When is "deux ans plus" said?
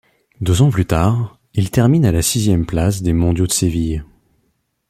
0.39-0.87